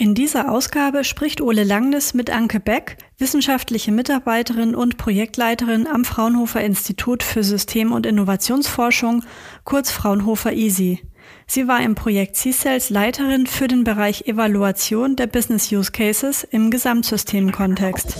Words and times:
In 0.00 0.14
dieser 0.14 0.52
Ausgabe 0.52 1.02
spricht 1.02 1.40
Ole 1.40 1.64
Langnes 1.64 2.14
mit 2.14 2.30
Anke 2.30 2.60
Beck, 2.60 2.98
wissenschaftliche 3.18 3.90
Mitarbeiterin 3.90 4.76
und 4.76 4.96
Projektleiterin 4.96 5.88
am 5.88 6.04
Fraunhofer 6.04 6.60
Institut 6.60 7.24
für 7.24 7.42
System- 7.42 7.90
und 7.90 8.06
Innovationsforschung, 8.06 9.24
kurz 9.64 9.90
Fraunhofer 9.90 10.52
EASY. 10.52 11.02
Sie 11.48 11.66
war 11.66 11.82
im 11.82 11.96
Projekt 11.96 12.36
C-Cells 12.36 12.90
Leiterin 12.90 13.48
für 13.48 13.66
den 13.66 13.82
Bereich 13.82 14.28
Evaluation 14.28 15.16
der 15.16 15.26
Business 15.26 15.72
Use 15.72 15.90
Cases 15.90 16.44
im 16.44 16.70
Gesamtsystemkontext. 16.70 18.14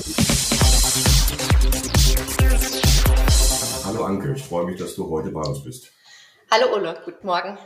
Hallo 3.85 4.03
Anke, 4.03 4.33
ich 4.37 4.43
freue 4.43 4.67
mich, 4.67 4.81
dass 4.81 4.97
du 4.97 5.09
heute 5.09 5.31
bei 5.31 5.43
uns 5.43 5.63
bist. 5.63 5.93
Hallo 6.51 6.75
Ole, 6.75 7.01
guten 7.05 7.25
Morgen. 7.25 7.57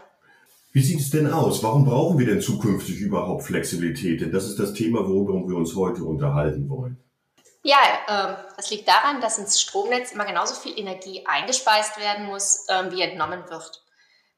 Wie 0.72 0.82
sieht 0.82 1.00
es 1.00 1.10
denn 1.10 1.30
aus? 1.30 1.62
Warum 1.62 1.84
brauchen 1.84 2.18
wir 2.18 2.26
denn 2.26 2.40
zukünftig 2.40 2.98
überhaupt 2.98 3.44
Flexibilität? 3.44 4.22
Denn 4.22 4.32
das 4.32 4.46
ist 4.46 4.58
das 4.58 4.72
Thema, 4.72 5.06
worüber 5.06 5.34
wir 5.46 5.56
uns 5.56 5.76
heute 5.76 6.02
unterhalten 6.02 6.68
wollen. 6.70 6.96
Ja, 7.62 7.76
ähm, 8.08 8.36
das 8.56 8.70
liegt 8.70 8.88
daran, 8.88 9.20
dass 9.20 9.38
ins 9.38 9.60
Stromnetz 9.60 10.12
immer 10.12 10.24
genauso 10.24 10.54
viel 10.54 10.76
Energie 10.78 11.24
eingespeist 11.26 11.98
werden 11.98 12.26
muss, 12.26 12.66
ähm, 12.70 12.90
wie 12.90 13.02
entnommen 13.02 13.44
wird. 13.50 13.82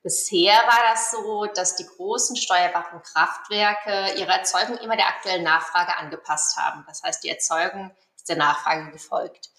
Bisher 0.03 0.53
war 0.53 0.81
das 0.91 1.13
so, 1.13 1.47
dass 1.47 1.77
die 1.77 1.87
großen 1.87 2.37
steuerbaren 2.37 3.01
Kraftwerke 3.03 4.19
ihre 4.19 4.33
Erzeugung 4.33 4.77
immer 4.79 4.97
der 4.97 5.09
aktuellen 5.09 5.45
Nachfrage 5.45 5.97
angepasst 5.97 6.59
haben. 6.59 6.85
Das 6.87 7.03
heißt, 7.03 7.25
die 7.25 7.31
Erzeugung 7.31 7.93
ist 8.15 8.29
der 8.29 8.37
Nachfrage 8.37 8.91
gefolgt. 8.91 9.51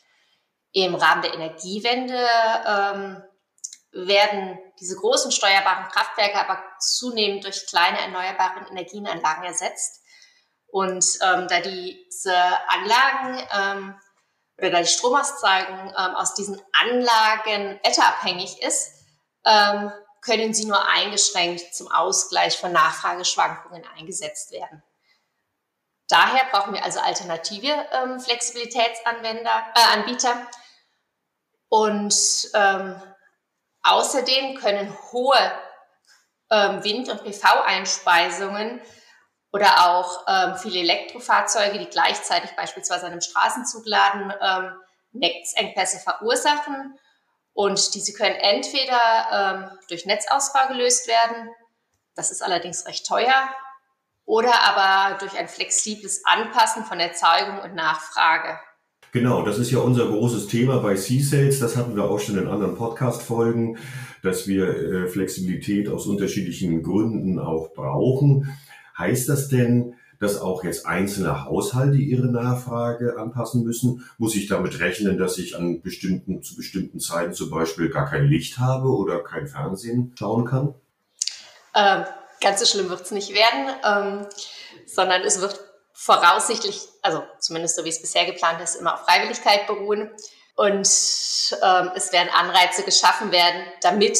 Im 0.72 0.94
Rahmen 0.94 1.24
der 1.24 1.34
Energiewende 1.34 2.28
ähm, 2.68 3.24
werden 3.96 4.60
diese 4.80 4.98
großen 4.98 5.32
steuerbaren 5.32 5.88
Kraftwerke 5.88 6.38
aber 6.38 6.62
zunehmend 6.80 7.46
durch 7.46 7.66
kleine 7.66 8.00
erneuerbare 8.02 8.68
Energienanlagen 8.70 9.46
ersetzt. 9.46 10.02
Und 10.68 11.06
ähm, 11.22 11.48
da 11.48 11.62
diese 11.62 12.36
Anlagen 12.68 13.48
ähm, 13.54 14.00
oder 14.58 14.72
da 14.72 14.82
die 14.82 14.88
Stromerzeugung 14.88 15.94
ähm, 15.98 16.16
aus 16.16 16.34
diesen 16.36 16.62
Anlagen 16.74 17.80
wetterabhängig 17.84 18.62
ist, 18.62 18.92
ähm, 19.46 19.92
können 20.22 20.54
sie 20.54 20.66
nur 20.66 20.86
eingeschränkt 20.88 21.74
zum 21.74 21.90
Ausgleich 21.90 22.58
von 22.58 22.74
Nachfrageschwankungen 22.74 23.86
eingesetzt 23.98 24.52
werden. 24.52 24.84
Daher 26.10 26.46
brauchen 26.52 26.74
wir 26.74 26.84
also 26.84 27.00
alternative 27.00 27.70
ähm, 27.92 28.20
Flexibilitätsanwender, 28.20 29.74
äh. 29.76 30.36
Und 31.70 32.50
ähm, 32.54 33.02
Außerdem 33.86 34.56
können 34.56 34.98
hohe 35.12 35.52
ähm, 36.50 36.84
Wind- 36.84 37.10
und 37.10 37.24
PV-Einspeisungen 37.24 38.82
oder 39.52 39.88
auch 39.88 40.26
ähm, 40.28 40.56
viele 40.58 40.80
Elektrofahrzeuge, 40.80 41.78
die 41.78 41.90
gleichzeitig 41.90 42.56
beispielsweise 42.56 43.06
an 43.06 43.14
einem 43.14 43.22
Straßenzug 43.22 43.86
laden, 43.86 44.34
ähm, 44.42 44.74
Netzengpässe 45.12 46.00
verursachen. 46.00 47.00
Und 47.54 47.94
diese 47.94 48.14
können 48.14 48.36
entweder 48.36 49.70
ähm, 49.72 49.80
durch 49.88 50.06
Netzausbau 50.06 50.68
gelöst 50.68 51.08
werden, 51.08 51.50
das 52.16 52.32
ist 52.32 52.42
allerdings 52.42 52.86
recht 52.88 53.08
teuer, 53.08 53.50
oder 54.26 54.62
aber 54.64 55.20
durch 55.20 55.38
ein 55.38 55.48
flexibles 55.48 56.26
Anpassen 56.26 56.84
von 56.86 57.00
Erzeugung 57.00 57.60
und 57.60 57.76
Nachfrage. 57.76 58.60
Genau, 59.16 59.44
das 59.44 59.60
ist 59.60 59.72
ja 59.72 59.80
unser 59.80 60.08
großes 60.08 60.48
Thema 60.48 60.80
bei 60.80 60.96
C-Sales. 60.96 61.60
Das 61.60 61.78
hatten 61.78 61.96
wir 61.96 62.04
auch 62.04 62.20
schon 62.20 62.38
in 62.38 62.50
anderen 62.50 62.76
Podcast-Folgen, 62.76 63.78
dass 64.22 64.46
wir 64.46 64.68
äh, 64.68 65.08
Flexibilität 65.08 65.88
aus 65.88 66.06
unterschiedlichen 66.06 66.84
Gründen 66.84 67.40
auch 67.40 67.72
brauchen. 67.72 68.54
Heißt 68.98 69.30
das 69.30 69.48
denn, 69.48 69.96
dass 70.20 70.42
auch 70.42 70.66
jetzt 70.66 70.86
einzelne 70.86 71.46
Haushalte 71.46 71.96
ihre 71.96 72.28
Nachfrage 72.28 73.18
anpassen 73.18 73.64
müssen? 73.64 74.04
Muss 74.18 74.36
ich 74.36 74.48
damit 74.48 74.82
rechnen, 74.82 75.18
dass 75.18 75.38
ich 75.38 75.56
an 75.56 75.82
bestimmten, 75.82 76.44
zu 76.44 76.58
bestimmten 76.58 77.00
Zeiten 77.00 77.34
zum 77.34 77.50
Beispiel 77.50 77.88
gar 77.88 78.10
kein 78.10 78.28
Licht 78.28 78.60
habe 78.60 78.90
oder 78.90 79.24
kein 79.24 79.48
Fernsehen 79.48 80.12
schauen 80.20 80.44
kann? 80.44 80.76
Ähm, 81.74 82.04
ganz 82.42 82.60
so 82.60 82.66
schlimm 82.66 82.90
wird 82.90 83.00
es 83.00 83.12
nicht 83.12 83.34
werden, 83.34 83.70
ähm, 83.86 84.26
sondern 84.86 85.22
es 85.22 85.40
wird 85.40 85.65
voraussichtlich, 85.96 86.82
also 87.02 87.24
zumindest 87.40 87.78
so 87.78 87.86
wie 87.86 87.90
es 87.90 88.02
bisher 88.02 88.26
geplant 88.26 88.62
ist, 88.62 88.76
immer 88.76 88.96
auf 88.96 89.06
Freiwilligkeit 89.06 89.66
beruhen. 89.66 90.12
Und 90.56 90.88
ähm, 91.64 91.92
es 91.96 92.12
werden 92.12 92.30
Anreize 92.34 92.84
geschaffen 92.84 93.32
werden, 93.32 93.66
damit 93.82 94.20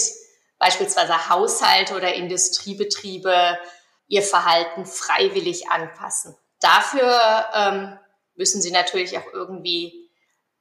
beispielsweise 0.58 1.30
Haushalte 1.30 1.96
oder 1.96 2.14
Industriebetriebe 2.14 3.60
ihr 4.08 4.24
Verhalten 4.24 4.86
freiwillig 4.86 5.70
anpassen. 5.70 6.36
Dafür 6.60 7.46
ähm, 7.54 8.00
müssen 8.36 8.62
sie 8.62 8.72
natürlich 8.72 9.18
auch 9.18 9.28
irgendwie 9.34 10.10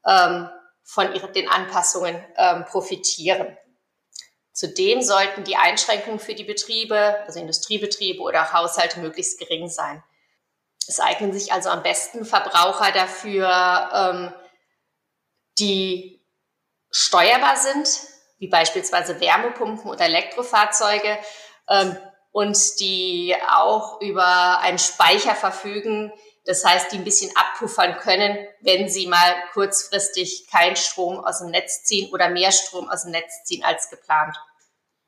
ähm, 0.06 0.48
von 0.82 1.14
ihren, 1.14 1.32
den 1.32 1.48
Anpassungen 1.48 2.22
ähm, 2.36 2.64
profitieren. 2.64 3.56
Zudem 4.52 5.02
sollten 5.02 5.44
die 5.44 5.56
Einschränkungen 5.56 6.20
für 6.20 6.34
die 6.34 6.44
Betriebe, 6.44 7.18
also 7.26 7.40
Industriebetriebe 7.40 8.20
oder 8.20 8.42
auch 8.42 8.52
Haushalte, 8.52 9.00
möglichst 9.00 9.38
gering 9.38 9.68
sein. 9.68 10.02
Es 10.88 11.00
eignen 11.00 11.32
sich 11.32 11.52
also 11.52 11.70
am 11.70 11.82
besten 11.82 12.24
Verbraucher 12.24 12.92
dafür, 12.92 13.90
ähm, 13.92 14.34
die 15.58 16.24
steuerbar 16.90 17.56
sind, 17.56 17.88
wie 18.38 18.48
beispielsweise 18.48 19.20
Wärmepumpen 19.20 19.90
oder 19.90 20.04
Elektrofahrzeuge 20.04 21.18
ähm, 21.68 21.96
und 22.32 22.58
die 22.80 23.34
auch 23.48 24.00
über 24.00 24.58
einen 24.60 24.78
Speicher 24.78 25.34
verfügen. 25.34 26.12
Das 26.44 26.64
heißt, 26.64 26.92
die 26.92 26.96
ein 26.96 27.04
bisschen 27.04 27.34
abpuffern 27.36 27.96
können, 27.98 28.36
wenn 28.60 28.88
sie 28.88 29.06
mal 29.06 29.34
kurzfristig 29.54 30.46
keinen 30.50 30.76
Strom 30.76 31.24
aus 31.24 31.38
dem 31.38 31.50
Netz 31.50 31.84
ziehen 31.84 32.12
oder 32.12 32.28
mehr 32.28 32.52
Strom 32.52 32.88
aus 32.88 33.02
dem 33.02 33.12
Netz 33.12 33.44
ziehen 33.44 33.64
als 33.64 33.88
geplant. 33.88 34.36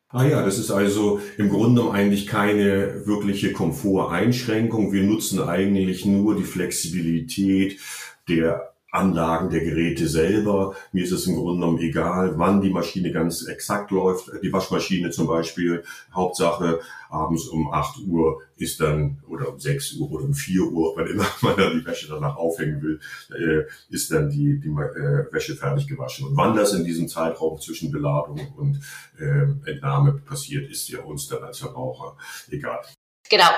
Ah 0.09 0.25
ja, 0.25 0.43
das 0.45 0.59
ist 0.59 0.71
also 0.71 1.21
im 1.37 1.49
Grunde 1.49 1.91
eigentlich 1.91 2.27
keine 2.29 3.07
wirkliche 3.07 3.53
Komforteinschränkung. 3.53 4.93
Wir 4.93 5.03
nutzen 5.03 5.43
eigentlich 5.43 6.07
nur 6.07 6.37
die 6.37 6.45
Flexibilität 6.45 7.81
der 8.29 8.76
Anlagen 8.97 9.51
der 9.51 9.61
Geräte 9.61 10.09
selber. 10.09 10.75
Mir 10.93 11.05
ist 11.05 11.13
es 11.13 11.27
im 11.27 11.37
Grunde 11.37 11.61
genommen 11.61 11.79
egal, 11.79 12.39
wann 12.39 12.61
die 12.61 12.71
Maschine 12.71 13.13
ganz 13.13 13.47
exakt 13.47 13.91
läuft. 13.91 14.31
Die 14.43 14.53
Waschmaschine 14.53 15.11
zum 15.11 15.27
Beispiel. 15.27 15.85
Hauptsache, 16.15 16.81
abends 17.11 17.47
um 17.49 17.73
8 17.73 17.99
Uhr 18.07 18.43
ist 18.57 18.81
dann, 18.81 19.23
oder 19.29 19.51
um 19.51 19.61
6 19.61 19.95
Uhr 19.95 20.11
oder 20.11 20.25
um 20.25 20.35
4 20.35 20.63
Uhr, 20.63 20.95
wann 20.97 21.07
immer 21.07 21.27
man 21.43 21.57
dann 21.57 21.79
die 21.79 21.87
Wäsche 21.87 22.09
danach 22.09 22.37
aufhängen 22.37 22.83
will, 22.83 23.01
äh, 23.31 23.93
ist 23.93 24.11
dann 24.11 24.31
die, 24.31 24.59
die 24.59 24.69
äh, 24.69 25.33
Wäsche 25.33 25.55
fertig 25.55 25.87
gewaschen. 25.87 26.27
Und 26.29 26.37
wann 26.37 26.57
das 26.57 26.73
in 26.73 26.85
diesem 26.85 27.09
Zeitraum 27.09 27.61
zwischen 27.61 27.93
Beladung 27.93 28.41
und 28.57 28.81
äh, 29.19 29.71
Entnahme 29.71 30.13
passiert, 30.13 30.71
ist 30.71 30.89
ja 30.89 31.01
uns 31.01 31.29
dann 31.29 31.45
als 31.45 31.59
Verbraucher 31.59 32.17
egal. 32.51 32.81
Genau. 33.29 33.49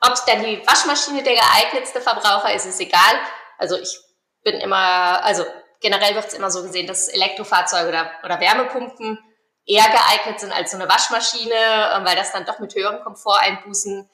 Ob 0.00 0.14
dann 0.26 0.44
die 0.44 0.60
Waschmaschine 0.66 1.22
der 1.22 1.34
geeignetste 1.34 2.00
Verbraucher 2.00 2.54
ist, 2.54 2.66
ist 2.66 2.80
egal. 2.80 3.14
Also 3.58 3.76
ich 3.78 4.03
bin 4.44 4.60
immer, 4.60 5.24
also 5.24 5.44
generell 5.80 6.14
wird 6.14 6.26
es 6.26 6.34
immer 6.34 6.50
so 6.50 6.62
gesehen, 6.62 6.86
dass 6.86 7.08
Elektrofahrzeuge 7.08 7.88
oder, 7.88 8.10
oder 8.22 8.40
Wärmepumpen 8.40 9.18
eher 9.66 9.84
geeignet 9.84 10.40
sind 10.40 10.52
als 10.52 10.70
so 10.70 10.76
eine 10.76 10.88
Waschmaschine, 10.88 11.54
ähm, 11.94 12.04
weil 12.04 12.16
das 12.16 12.32
dann 12.32 12.44
doch 12.44 12.58
mit 12.58 12.74
höheren 12.74 13.02
Komforteinbußen 13.02 14.08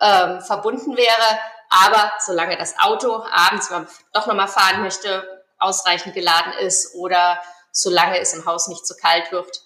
ähm, 0.00 0.40
verbunden 0.40 0.96
wäre. 0.96 1.38
Aber 1.70 2.12
solange 2.24 2.56
das 2.56 2.78
Auto 2.78 3.24
abends, 3.30 3.70
wenn 3.70 3.82
man 3.82 3.88
doch 4.12 4.26
nochmal 4.26 4.48
fahren 4.48 4.82
möchte, 4.82 5.44
ausreichend 5.58 6.14
geladen 6.14 6.52
ist 6.60 6.94
oder 6.94 7.40
solange 7.72 8.18
es 8.18 8.32
im 8.32 8.46
Haus 8.46 8.68
nicht 8.68 8.86
zu 8.86 8.96
kalt 8.96 9.30
wird, 9.32 9.62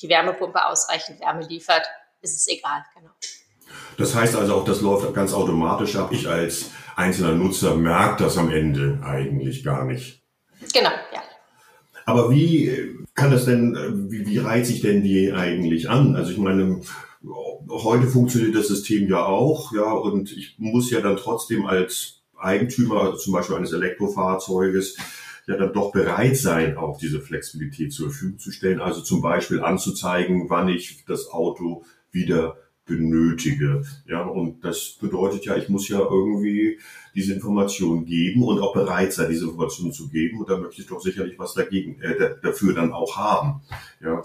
die 0.00 0.08
Wärmepumpe 0.08 0.64
ausreichend 0.64 1.20
Wärme 1.20 1.42
liefert, 1.42 1.86
ist 2.22 2.36
es 2.36 2.48
egal. 2.48 2.84
Genau. 2.94 3.10
Das 3.98 4.14
heißt 4.14 4.36
also 4.36 4.56
auch, 4.56 4.64
das 4.64 4.80
läuft 4.80 5.12
ganz 5.14 5.32
automatisch 5.32 5.96
ab. 5.96 6.12
Ich 6.12 6.28
als 6.28 6.70
einzelner 6.96 7.34
Nutzer 7.34 7.76
merke 7.76 8.24
das 8.24 8.38
am 8.38 8.50
Ende 8.50 9.00
eigentlich 9.02 9.64
gar 9.64 9.84
nicht. 9.84 10.22
Genau, 10.72 10.90
ja. 11.12 11.22
Aber 12.04 12.30
wie 12.30 12.96
kann 13.14 13.30
das 13.30 13.44
denn, 13.44 14.10
wie, 14.10 14.26
wie 14.26 14.38
reiht 14.38 14.66
sich 14.66 14.80
denn 14.80 15.02
die 15.02 15.32
eigentlich 15.32 15.88
an? 15.88 16.16
Also 16.16 16.32
ich 16.32 16.38
meine, 16.38 16.80
heute 17.68 18.06
funktioniert 18.06 18.54
das 18.54 18.68
System 18.68 19.08
ja 19.08 19.24
auch, 19.24 19.72
ja, 19.72 19.92
und 19.92 20.32
ich 20.32 20.56
muss 20.58 20.90
ja 20.90 21.00
dann 21.00 21.16
trotzdem 21.16 21.66
als 21.66 22.22
Eigentümer, 22.36 23.02
also 23.02 23.16
zum 23.18 23.32
Beispiel 23.32 23.56
eines 23.56 23.72
Elektrofahrzeuges, 23.72 24.96
ja 25.46 25.56
dann 25.56 25.72
doch 25.72 25.92
bereit 25.92 26.36
sein, 26.36 26.76
auch 26.76 26.98
diese 26.98 27.20
Flexibilität 27.20 27.92
zur 27.92 28.10
Verfügung 28.10 28.38
zu 28.38 28.52
stellen. 28.52 28.80
Also 28.80 29.00
zum 29.00 29.20
Beispiel 29.20 29.60
anzuzeigen, 29.62 30.48
wann 30.48 30.68
ich 30.68 31.04
das 31.06 31.30
Auto 31.30 31.84
wieder 32.10 32.56
benötige. 32.84 33.84
Ja, 34.06 34.22
und 34.22 34.64
das 34.64 34.96
bedeutet 35.00 35.44
ja, 35.44 35.56
ich 35.56 35.68
muss 35.68 35.88
ja 35.88 35.98
irgendwie 35.98 36.80
diese 37.14 37.34
Information 37.34 38.04
geben 38.04 38.42
und 38.42 38.60
auch 38.60 38.72
bereit 38.72 39.12
sein, 39.12 39.30
diese 39.30 39.44
Information 39.44 39.92
zu 39.92 40.08
geben. 40.08 40.40
Und 40.40 40.50
da 40.50 40.56
möchte 40.56 40.80
ich 40.80 40.88
doch 40.88 41.00
sicherlich 41.00 41.38
was 41.38 41.54
dagegen, 41.54 42.00
äh, 42.02 42.36
dafür 42.42 42.74
dann 42.74 42.92
auch 42.92 43.16
haben. 43.16 43.62
Ja. 44.00 44.20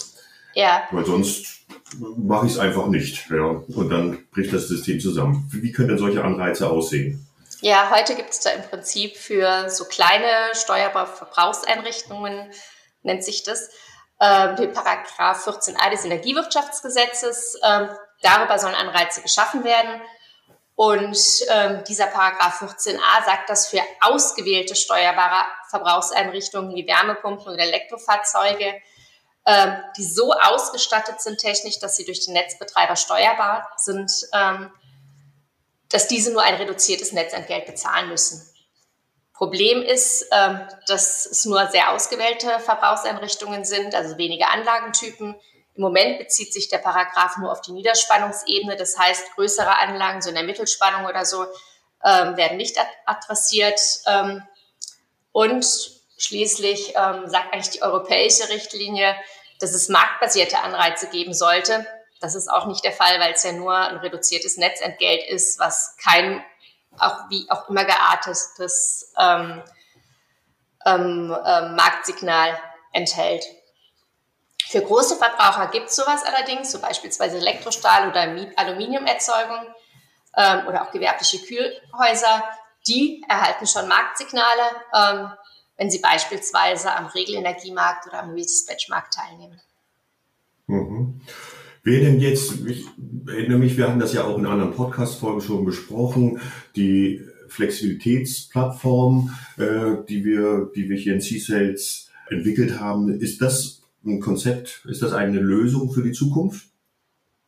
Ja. 0.54 0.88
Weil 0.92 1.06
sonst 1.06 1.68
mache 2.00 2.48
ich 2.48 2.54
es 2.54 2.57
einfach 2.57 2.88
nicht. 2.88 3.30
Ja. 3.30 3.62
Und 3.68 3.89
dann 3.89 4.25
bricht 4.31 4.54
das 4.54 4.68
System 4.68 5.00
zusammen. 5.00 5.48
Wie 5.51 5.71
können 5.71 5.89
denn 5.89 5.98
solche 5.98 6.24
Anreize 6.24 6.69
aussehen? 6.69 7.27
Ja, 7.62 7.92
heute 7.95 8.15
gibt 8.15 8.31
es 8.31 8.39
da 8.39 8.51
im 8.51 8.63
Prinzip 8.63 9.18
für 9.18 9.69
so 9.69 9.86
kleine 9.86 10.54
steuerbare 10.54 11.07
Verbrauchseinrichtungen, 11.07 12.51
nennt 13.01 13.24
sich 13.24 13.44
das, 13.44 13.69
äh, 14.19 14.56
den 14.56 14.74
Paragraph 14.74 15.48
14a 15.48 15.89
des 15.89 16.06
Energiewirtschaftsgesetzes. 16.06 17.59
Ähm, 17.68 17.89
darüber 18.22 18.60
sollen 18.60 18.75
Anreize 18.75 19.22
geschaffen 19.22 19.64
werden. 19.64 20.02
Und 20.75 21.18
ähm, 21.50 21.84
dieser 21.88 22.06
Paragraph 22.06 22.62
14a 22.62 23.25
sagt, 23.25 23.50
dass 23.50 23.68
für 23.68 23.81
ausgewählte 24.02 24.75
steuerbare 24.75 25.46
Verbrauchseinrichtungen 25.69 26.75
wie 26.75 26.86
Wärmepumpen 26.86 27.52
oder 27.52 27.64
Elektrofahrzeuge, 27.64 28.75
ähm, 29.48 29.78
die 29.98 30.06
so 30.06 30.34
ausgestattet 30.34 31.19
sind 31.19 31.40
technisch, 31.40 31.80
dass 31.80 31.96
sie 31.96 32.06
durch 32.06 32.24
den 32.25 32.34
Netzbetreiber 32.34 32.96
steuerbar 32.96 33.72
sind, 33.78 34.12
ähm, 34.34 34.72
dass 35.90 36.08
diese 36.08 36.31
nur 36.31 36.44
ein 36.44 36.56
reduziertes 36.56 37.12
Netzentgelt 37.12 37.66
bezahlen 37.66 38.10
müssen. 38.10 38.48
Problem 39.34 39.84
ist, 39.84 40.25
ähm, 40.31 40.68
dass 40.88 41.25
es 41.28 41.46
nur 41.46 41.68
sehr 41.68 41.92
ausgewählte 41.92 42.60
Verbrauchseinrichtungen 42.60 43.66
sind, 43.66 43.94
also 43.94 44.18
wenige 44.18 44.48
Anlagentypen. 44.48 45.36
Im 45.77 45.83
Moment 45.83 46.19
bezieht 46.19 46.51
sich 46.51 46.68
der 46.68 46.79
Paragraph 46.79 47.38
nur 47.38 47.51
auf 47.51 47.62
die 47.62 47.71
Niederspannungsebene. 47.71 48.75
Das 48.75 48.97
heißt, 48.97 49.35
größere 49.35 49.79
Anlagen, 49.79 50.21
so 50.21 50.29
in 50.29 50.35
der 50.35 50.44
Mittelspannung 50.44 51.06
oder 51.06 51.24
so, 51.24 51.45
ähm, 52.03 52.35
werden 52.35 52.57
nicht 52.57 52.77
adressiert. 53.06 53.79
Ähm, 54.07 54.44
und 55.31 55.65
schließlich 56.18 56.94
sagt 56.95 57.53
eigentlich 57.53 57.69
die 57.69 57.83
europäische 57.83 58.50
Richtlinie, 58.50 59.15
dass 59.59 59.75
es 59.75 59.88
marktbasierte 59.88 60.57
Anreize 60.57 61.09
geben 61.09 61.31
sollte, 61.31 61.85
das 62.19 62.35
ist 62.35 62.47
auch 62.47 62.65
nicht 62.65 62.83
der 62.83 62.91
Fall, 62.91 63.19
weil 63.19 63.33
es 63.33 63.44
ja 63.44 63.51
nur 63.51 63.75
ein 63.75 63.97
reduziertes 63.97 64.57
Netzentgelt 64.57 65.27
ist, 65.30 65.59
was 65.59 65.95
kein, 66.03 66.44
auch 66.97 67.30
wie 67.30 67.45
auch 67.50 67.69
immer 67.69 67.85
geartetes 67.85 69.13
ähm, 69.19 69.63
ähm, 70.85 71.35
ähm, 71.45 71.75
Marktsignal 71.75 72.59
enthält. 72.91 73.45
Für 74.69 74.81
große 74.81 75.16
Verbraucher 75.16 75.69
gibt 75.72 75.88
es 75.88 75.96
sowas 75.96 76.24
allerdings, 76.25 76.72
so 76.72 76.80
beispielsweise 76.80 77.38
Elektrostahl- 77.38 78.10
oder 78.10 78.22
Aluminiumerzeugung 78.58 79.60
ähm, 80.36 80.68
oder 80.68 80.84
auch 80.84 80.92
gewerbliche 80.92 81.40
Kühlhäuser. 81.40 82.44
Die 82.88 83.24
erhalten 83.30 83.66
schon 83.66 83.88
Marktsignale, 83.88 84.64
ähm, 84.94 85.31
wenn 85.78 85.90
sie 85.90 86.00
beispielsweise 86.00 86.94
am 86.94 87.08
Regelenergiemarkt 87.08 88.08
oder 88.08 88.24
am 88.24 88.31
Redispatch-Markt 88.31 89.14
teilnehmen. 89.14 89.62
Mhm. 90.68 91.22
Wer 91.84 92.02
denn 92.02 92.19
jetzt, 92.19 92.66
ich 92.66 92.86
erinnere 93.28 93.60
mich, 93.60 93.78
wir 93.78 93.88
hatten 93.88 94.00
das 94.00 94.12
ja 94.12 94.25
auch 94.25 94.38
in 94.38 94.46
anderen 94.46 94.74
Podcast-Folgen 94.74 95.40
schon 95.40 95.64
besprochen, 95.64 96.42
die 96.75 97.25
Flexibilitätsplattform, 97.48 99.34
äh, 99.58 100.04
die 100.10 100.25
wir, 100.25 100.69
die 100.75 100.90
wir 100.90 100.98
hier 100.98 101.14
in 101.14 101.22
C-Sales 101.22 102.10
entwickelt 102.30 102.81
haben. 102.81 103.22
Ist 103.22 103.42
das 103.42 103.84
ein 104.07 104.21
Konzept, 104.21 104.86
ist 104.86 105.01
das 105.01 105.13
eine 105.13 105.39
Lösung 105.39 105.92
für 105.92 106.04
die 106.04 106.12
Zukunft? 106.12 106.68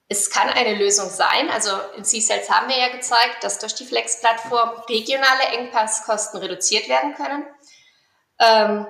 Es 0.07 0.31
kann 0.31 0.49
eine 0.49 0.75
Lösung 0.75 1.09
sein. 1.09 1.49
Also 1.49 1.69
in 1.95 2.03
C-Sales 2.03 2.49
haben 2.49 2.67
wir 2.67 2.77
ja 2.77 2.89
gezeigt, 2.89 3.43
dass 3.43 3.59
durch 3.59 3.75
die 3.75 3.85
Flex-Plattform 3.85 4.69
regionale 4.89 5.43
Engpasskosten 5.57 6.39
reduziert 6.39 6.89
werden 6.89 7.13
können. 7.13 7.45
Ähm, 8.39 8.87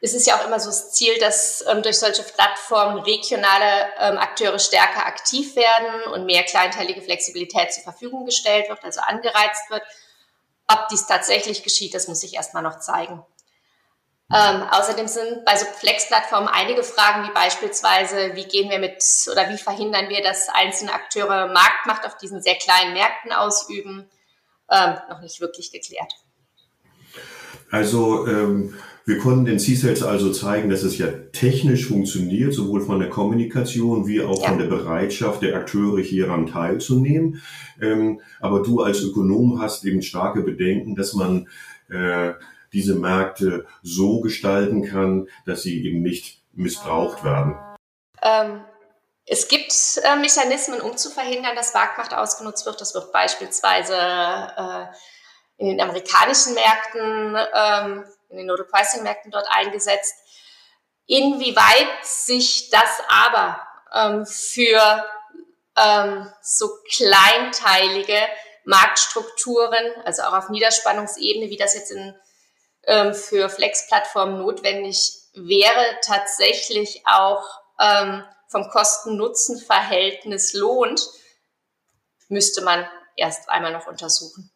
es 0.00 0.12
ist 0.12 0.26
ja 0.26 0.36
auch 0.36 0.46
immer 0.46 0.60
so 0.60 0.66
das 0.66 0.92
Ziel, 0.92 1.16
dass 1.18 1.64
ähm, 1.66 1.82
durch 1.82 1.98
solche 1.98 2.24
Plattformen 2.24 2.98
regionale 2.98 3.88
ähm, 3.98 4.18
Akteure 4.18 4.58
stärker 4.58 5.06
aktiv 5.06 5.56
werden 5.56 6.12
und 6.12 6.26
mehr 6.26 6.42
kleinteilige 6.42 7.00
Flexibilität 7.00 7.72
zur 7.72 7.84
Verfügung 7.84 8.26
gestellt 8.26 8.68
wird, 8.68 8.84
also 8.84 9.00
angereizt 9.00 9.70
wird. 9.70 9.82
Ob 10.68 10.88
dies 10.88 11.06
tatsächlich 11.06 11.62
geschieht, 11.62 11.94
das 11.94 12.08
muss 12.08 12.22
ich 12.22 12.34
erstmal 12.34 12.62
noch 12.62 12.80
zeigen. 12.80 13.24
Ähm, 14.32 14.62
außerdem 14.70 15.06
sind 15.06 15.44
bei 15.44 15.54
so 15.56 15.66
Flex-Plattformen 15.66 16.48
einige 16.48 16.82
Fragen, 16.82 17.28
wie 17.28 17.34
beispielsweise, 17.34 18.34
wie 18.34 18.44
gehen 18.44 18.70
wir 18.70 18.78
mit 18.78 19.02
oder 19.30 19.50
wie 19.50 19.58
verhindern 19.58 20.08
wir, 20.08 20.22
dass 20.22 20.48
einzelne 20.48 20.94
Akteure 20.94 21.52
Marktmacht 21.52 22.06
auf 22.06 22.16
diesen 22.16 22.42
sehr 22.42 22.54
kleinen 22.54 22.94
Märkten 22.94 23.32
ausüben, 23.32 24.06
ähm, 24.70 24.94
noch 25.10 25.20
nicht 25.20 25.40
wirklich 25.40 25.72
geklärt. 25.72 26.12
Also 27.70 28.26
ähm, 28.26 28.74
wir 29.06 29.18
konnten 29.18 29.44
den 29.44 29.58
C-Sales 29.58 30.02
also 30.02 30.32
zeigen, 30.32 30.70
dass 30.70 30.82
es 30.82 30.96
ja 30.96 31.08
technisch 31.32 31.86
funktioniert, 31.86 32.54
sowohl 32.54 32.80
von 32.80 33.00
der 33.00 33.10
Kommunikation 33.10 34.06
wie 34.06 34.22
auch 34.22 34.40
ja. 34.40 34.48
von 34.48 34.58
der 34.58 34.66
Bereitschaft 34.66 35.42
der 35.42 35.56
Akteure 35.56 36.00
hieran 36.00 36.46
teilzunehmen. 36.46 37.42
Ähm, 37.82 38.20
aber 38.40 38.62
du 38.62 38.80
als 38.80 39.02
Ökonom 39.02 39.60
hast 39.60 39.84
eben 39.84 40.00
starke 40.00 40.40
Bedenken, 40.40 40.94
dass 40.94 41.12
man 41.12 41.48
äh, 41.90 42.32
diese 42.74 42.94
Märkte 42.94 43.66
so 43.82 44.20
gestalten 44.20 44.84
kann, 44.84 45.28
dass 45.46 45.62
sie 45.62 45.84
eben 45.86 46.02
nicht 46.02 46.42
missbraucht 46.52 47.24
werden. 47.24 47.58
Ähm. 48.22 48.64
Es 49.26 49.48
gibt 49.48 49.72
äh, 50.02 50.16
Mechanismen, 50.16 50.82
um 50.82 50.98
zu 50.98 51.08
verhindern, 51.08 51.56
dass 51.56 51.72
Marktmacht 51.72 52.12
ausgenutzt 52.12 52.66
wird. 52.66 52.78
Das 52.82 52.94
wird 52.94 53.10
beispielsweise 53.10 53.96
äh, 53.96 54.86
in 55.56 55.68
den 55.68 55.80
amerikanischen 55.80 56.52
Märkten 56.52 57.34
ähm, 57.54 58.04
in 58.28 58.36
den 58.36 58.46
Nodal 58.46 58.66
Pricing 58.66 59.02
Märkten 59.02 59.30
dort 59.30 59.46
eingesetzt. 59.50 60.14
Inwieweit 61.06 62.04
sich 62.04 62.70
das 62.70 63.00
aber 63.08 63.60
ähm, 63.94 64.26
für 64.26 65.04
ähm, 65.76 66.30
so 66.42 66.70
kleinteilige 66.94 68.18
Marktstrukturen, 68.64 69.92
also 70.04 70.22
auch 70.22 70.32
auf 70.32 70.48
Niederspannungsebene, 70.48 71.50
wie 71.50 71.56
das 71.56 71.74
jetzt 71.74 71.90
in, 71.92 72.14
ähm, 72.86 73.14
für 73.14 73.48
Flex-Plattformen 73.48 74.38
notwendig 74.38 75.12
wäre, 75.34 75.84
tatsächlich 76.02 77.02
auch 77.06 77.42
ähm, 77.80 78.22
vom 78.48 78.68
Kosten-Nutzen-Verhältnis 78.68 80.54
lohnt, 80.54 81.08
müsste 82.28 82.62
man 82.62 82.84
erst 83.16 83.48
einmal 83.48 83.72
noch 83.72 83.86
untersuchen. 83.86 84.50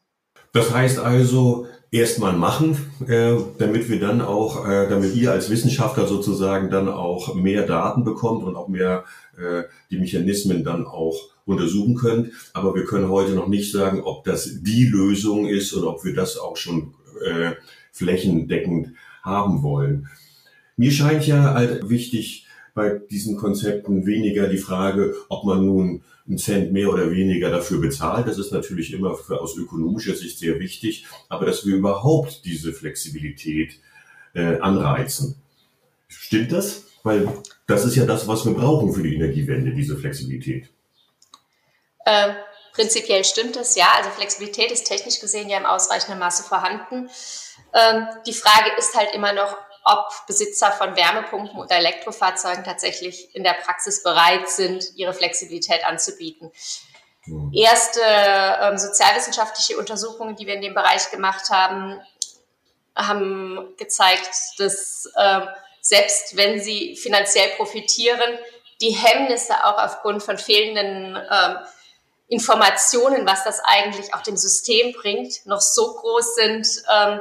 Das 0.52 0.72
heißt 0.72 0.98
also, 0.98 1.66
erstmal 1.90 2.32
machen, 2.32 2.90
äh, 3.06 3.36
damit 3.58 3.88
wir 3.88 4.00
dann 4.00 4.20
auch, 4.20 4.66
äh, 4.68 4.88
damit 4.88 5.14
ihr 5.14 5.32
als 5.32 5.50
Wissenschaftler 5.50 6.06
sozusagen 6.06 6.70
dann 6.70 6.88
auch 6.88 7.34
mehr 7.34 7.66
Daten 7.66 8.04
bekommt 8.04 8.44
und 8.44 8.56
auch 8.56 8.68
mehr 8.68 9.04
äh, 9.36 9.64
die 9.90 9.98
Mechanismen 9.98 10.64
dann 10.64 10.86
auch 10.86 11.30
untersuchen 11.44 11.96
könnt. 11.96 12.32
Aber 12.52 12.74
wir 12.74 12.84
können 12.84 13.08
heute 13.08 13.32
noch 13.32 13.48
nicht 13.48 13.72
sagen, 13.72 14.02
ob 14.02 14.24
das 14.24 14.48
die 14.60 14.84
Lösung 14.84 15.46
ist 15.46 15.74
oder 15.74 15.88
ob 15.88 16.04
wir 16.04 16.14
das 16.14 16.36
auch 16.38 16.56
schon 16.56 16.94
flächendeckend 17.92 18.94
haben 19.22 19.62
wollen. 19.62 20.08
Mir 20.76 20.92
scheint 20.92 21.26
ja 21.26 21.54
halt 21.54 21.88
wichtig, 21.88 22.46
bei 22.74 23.00
diesen 23.10 23.36
Konzepten 23.36 24.06
weniger 24.06 24.46
die 24.46 24.58
Frage, 24.58 25.16
ob 25.28 25.44
man 25.44 25.66
nun 25.66 26.02
einen 26.28 26.38
Cent 26.38 26.72
mehr 26.72 26.90
oder 26.92 27.10
weniger 27.10 27.50
dafür 27.50 27.80
bezahlt. 27.80 28.28
Das 28.28 28.38
ist 28.38 28.52
natürlich 28.52 28.92
immer 28.92 29.16
für, 29.16 29.40
aus 29.40 29.56
ökonomischer 29.56 30.14
Sicht 30.14 30.38
sehr 30.38 30.60
wichtig, 30.60 31.04
aber 31.28 31.46
dass 31.46 31.66
wir 31.66 31.74
überhaupt 31.74 32.44
diese 32.44 32.72
Flexibilität 32.72 33.80
äh, 34.34 34.60
anreizen. 34.60 35.36
Stimmt 36.06 36.52
das? 36.52 36.86
Weil 37.02 37.28
das 37.66 37.84
ist 37.84 37.96
ja 37.96 38.06
das, 38.06 38.28
was 38.28 38.44
wir 38.44 38.54
brauchen 38.54 38.92
für 38.92 39.02
die 39.02 39.14
Energiewende, 39.14 39.72
diese 39.72 39.96
Flexibilität. 39.96 40.68
Ähm, 42.06 42.36
prinzipiell 42.78 43.24
stimmt 43.24 43.56
es, 43.56 43.74
ja. 43.74 43.88
Also 43.96 44.10
Flexibilität 44.10 44.70
ist 44.70 44.84
technisch 44.84 45.18
gesehen 45.18 45.48
ja 45.48 45.58
im 45.58 45.66
ausreichenden 45.66 46.20
Maße 46.20 46.44
vorhanden. 46.44 47.10
Ähm, 47.74 48.06
die 48.24 48.32
Frage 48.32 48.70
ist 48.78 48.94
halt 48.94 49.12
immer 49.14 49.32
noch, 49.32 49.56
ob 49.82 50.08
Besitzer 50.28 50.70
von 50.70 50.94
Wärmepumpen 50.94 51.58
oder 51.58 51.76
Elektrofahrzeugen 51.76 52.62
tatsächlich 52.62 53.34
in 53.34 53.42
der 53.42 53.54
Praxis 53.54 54.04
bereit 54.04 54.48
sind, 54.48 54.84
ihre 54.94 55.12
Flexibilität 55.12 55.84
anzubieten. 55.84 56.52
Mhm. 57.26 57.52
Erste 57.52 58.00
ähm, 58.00 58.78
sozialwissenschaftliche 58.78 59.76
Untersuchungen, 59.76 60.36
die 60.36 60.46
wir 60.46 60.54
in 60.54 60.62
dem 60.62 60.74
Bereich 60.74 61.10
gemacht 61.10 61.50
haben, 61.50 62.00
haben 62.94 63.74
gezeigt, 63.76 64.30
dass 64.58 65.10
ähm, 65.18 65.48
selbst 65.80 66.36
wenn 66.36 66.60
sie 66.60 66.96
finanziell 66.96 67.48
profitieren, 67.56 68.38
die 68.80 68.90
Hemmnisse 68.90 69.64
auch 69.64 69.82
aufgrund 69.82 70.22
von 70.22 70.38
fehlenden 70.38 71.16
ähm, 71.16 71.58
Informationen, 72.28 73.26
was 73.26 73.44
das 73.44 73.60
eigentlich 73.64 74.14
auch 74.14 74.22
dem 74.22 74.36
System 74.36 74.92
bringt, 74.92 75.46
noch 75.46 75.60
so 75.60 75.94
groß 75.94 76.34
sind, 76.36 76.66
ähm, 76.94 77.20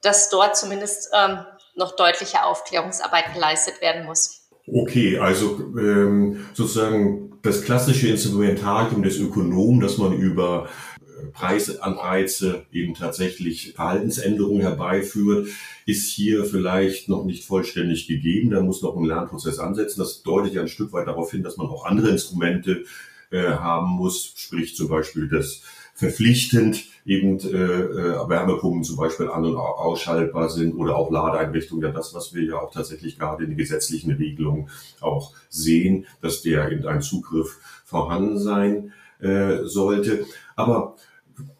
dass 0.00 0.30
dort 0.30 0.56
zumindest 0.56 1.10
ähm, 1.12 1.38
noch 1.76 1.96
deutliche 1.96 2.44
Aufklärungsarbeit 2.44 3.34
geleistet 3.34 3.80
werden 3.80 4.04
muss. 4.06 4.40
Okay, 4.66 5.18
also 5.18 5.58
ähm, 5.78 6.46
sozusagen 6.54 7.38
das 7.42 7.62
klassische 7.62 8.08
Instrumentarium 8.08 9.02
des 9.02 9.18
Ökonomen, 9.18 9.80
dass 9.80 9.98
man 9.98 10.12
über 10.12 10.68
äh, 11.00 11.26
Preisanreize 11.32 12.66
eben 12.72 12.94
tatsächlich 12.94 13.72
Verhaltensänderungen 13.74 14.62
herbeiführt, 14.62 15.48
ist 15.84 16.08
hier 16.10 16.44
vielleicht 16.44 17.08
noch 17.08 17.24
nicht 17.24 17.44
vollständig 17.44 18.06
gegeben. 18.06 18.50
Da 18.50 18.60
muss 18.60 18.82
noch 18.82 18.96
ein 18.96 19.04
Lernprozess 19.04 19.58
ansetzen. 19.58 20.00
Das 20.00 20.22
deutet 20.22 20.54
ja 20.54 20.62
ein 20.62 20.68
Stück 20.68 20.92
weit 20.92 21.08
darauf 21.08 21.32
hin, 21.32 21.42
dass 21.42 21.56
man 21.56 21.66
auch 21.66 21.84
andere 21.84 22.08
Instrumente 22.08 22.84
äh, 23.32 23.42
haben 23.42 23.90
muss, 23.90 24.34
sprich 24.36 24.76
zum 24.76 24.88
Beispiel 24.88 25.28
das 25.28 25.62
verpflichtend 25.94 26.84
eben 27.04 27.38
äh, 27.40 27.46
äh, 27.46 28.28
Wärmepumpen 28.28 28.84
zum 28.84 28.96
Beispiel 28.96 29.28
an- 29.28 29.44
und 29.44 29.56
ausschaltbar 29.56 30.48
sind 30.48 30.74
oder 30.74 30.96
auch 30.96 31.10
Ladeeinrichtungen. 31.10 31.84
Ja, 31.84 31.90
das, 31.90 32.14
was 32.14 32.34
wir 32.34 32.44
ja 32.44 32.56
auch 32.58 32.72
tatsächlich 32.72 33.18
gerade 33.18 33.44
in 33.44 33.50
den 33.50 33.58
gesetzlichen 33.58 34.12
Regelungen 34.12 34.68
auch 35.00 35.32
sehen, 35.48 36.06
dass 36.20 36.42
der 36.42 36.70
eben 36.70 36.86
ein 36.86 37.02
Zugriff 37.02 37.58
vorhanden 37.84 38.38
sein 38.38 38.92
äh, 39.20 39.64
sollte. 39.64 40.26
Aber 40.56 40.96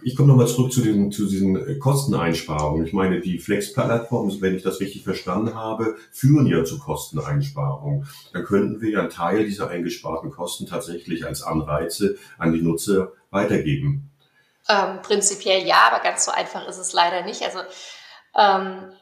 ich 0.03 0.17
komme 0.17 0.29
nochmal 0.29 0.47
zurück 0.47 0.73
zu, 0.73 0.83
den, 0.83 1.12
zu 1.12 1.27
diesen 1.27 1.79
Kosteneinsparungen. 1.79 2.87
Ich 2.87 2.93
meine, 2.93 3.21
die 3.21 3.39
Flex-Plattformen, 3.39 4.41
wenn 4.41 4.57
ich 4.57 4.62
das 4.62 4.81
richtig 4.81 5.05
verstanden 5.05 5.55
habe, 5.55 5.97
führen 6.11 6.47
ja 6.47 6.65
zu 6.65 6.79
Kosteneinsparungen. 6.79 8.07
Dann 8.33 8.45
könnten 8.45 8.81
wir 8.81 8.91
ja 8.91 9.01
einen 9.01 9.11
Teil 9.11 9.45
dieser 9.45 9.69
eingesparten 9.69 10.31
Kosten 10.31 10.67
tatsächlich 10.67 11.27
als 11.27 11.43
Anreize 11.43 12.17
an 12.39 12.53
die 12.53 12.62
Nutzer 12.62 13.12
weitergeben. 13.31 14.11
Ähm, 14.69 15.03
prinzipiell 15.03 15.67
ja, 15.67 15.89
aber 15.91 16.03
ganz 16.03 16.25
so 16.25 16.31
einfach 16.31 16.67
ist 16.69 16.79
es 16.79 16.93
leider 16.93 17.23
nicht. 17.23 17.43
Also 17.43 17.59
ähm, 18.37 18.93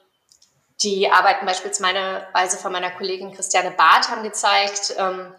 die 0.82 1.10
Arbeiten 1.10 1.46
beispielsweise 1.46 2.56
von 2.56 2.72
meiner 2.72 2.90
Kollegin 2.90 3.32
Christiane 3.32 3.70
Barth 3.70 4.08
haben 4.08 4.22
gezeigt, 4.22 4.94
ähm, 4.96 5.32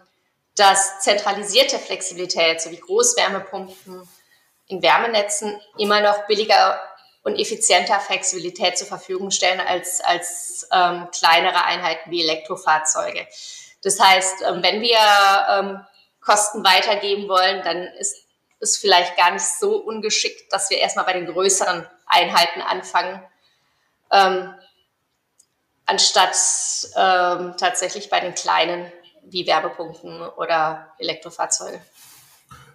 dass 0.56 1.00
zentralisierte 1.00 1.78
Flexibilität 1.78 2.60
sowie 2.60 2.76
Großwärmepumpen 2.76 4.02
in 4.68 4.82
Wärmenetzen 4.82 5.60
immer 5.78 6.00
noch 6.00 6.26
billiger 6.26 6.80
und 7.24 7.38
effizienter 7.38 8.00
Flexibilität 8.00 8.78
zur 8.78 8.86
Verfügung 8.86 9.30
stellen 9.30 9.60
als, 9.60 10.00
als 10.00 10.68
ähm, 10.72 11.08
kleinere 11.16 11.64
Einheiten 11.64 12.10
wie 12.10 12.22
Elektrofahrzeuge. 12.22 13.26
Das 13.82 14.00
heißt, 14.00 14.42
ähm, 14.42 14.62
wenn 14.62 14.80
wir 14.80 14.98
ähm, 15.48 15.86
Kosten 16.20 16.64
weitergeben 16.64 17.28
wollen, 17.28 17.62
dann 17.62 17.82
ist 17.98 18.26
es 18.60 18.76
vielleicht 18.76 19.16
gar 19.16 19.32
nicht 19.32 19.44
so 19.44 19.76
ungeschickt, 19.76 20.52
dass 20.52 20.70
wir 20.70 20.78
erstmal 20.78 21.04
bei 21.04 21.14
den 21.14 21.26
größeren 21.26 21.86
Einheiten 22.06 22.62
anfangen, 22.62 23.22
ähm, 24.10 24.54
anstatt 25.84 26.36
ähm, 26.96 27.54
tatsächlich 27.58 28.08
bei 28.08 28.20
den 28.20 28.34
kleinen 28.34 28.90
wie 29.24 29.46
Werbepumpen 29.46 30.20
oder 30.30 30.94
Elektrofahrzeuge. 30.98 31.80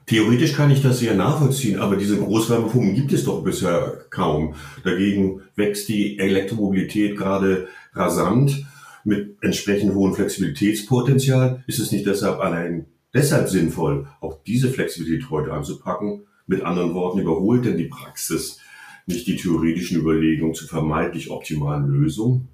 Theoretisch 0.07 0.53
kann 0.53 0.71
ich 0.71 0.81
das 0.81 0.99
sehr 0.99 1.15
nachvollziehen, 1.15 1.79
aber 1.79 1.97
diese 1.97 2.17
Großwärmepumpen 2.17 2.95
gibt 2.95 3.11
es 3.11 3.25
doch 3.25 3.43
bisher 3.43 4.05
kaum. 4.09 4.55
Dagegen 4.85 5.41
wächst 5.57 5.89
die 5.89 6.17
Elektromobilität 6.17 7.17
gerade 7.17 7.67
rasant 7.93 8.65
mit 9.03 9.35
entsprechend 9.41 9.93
hohem 9.93 10.13
Flexibilitätspotenzial. 10.13 11.61
Ist 11.67 11.79
es 11.79 11.91
nicht 11.91 12.05
deshalb 12.05 12.39
allein 12.39 12.85
deshalb 13.13 13.49
sinnvoll, 13.49 14.07
auch 14.21 14.39
diese 14.45 14.69
Flexibilität 14.69 15.29
heute 15.29 15.51
anzupacken? 15.51 16.25
Mit 16.45 16.61
anderen 16.61 16.93
Worten, 16.93 17.19
überholt 17.19 17.65
denn 17.65 17.77
die 17.77 17.89
Praxis 17.89 18.61
nicht 19.07 19.27
die 19.27 19.35
theoretischen 19.35 19.99
Überlegungen 19.99 20.53
zu 20.53 20.67
vermeintlich 20.67 21.31
optimalen 21.31 21.85
Lösungen? 21.85 22.47